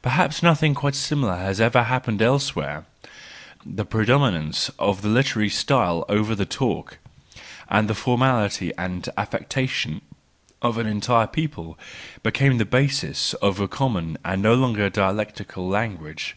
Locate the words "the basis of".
12.56-13.60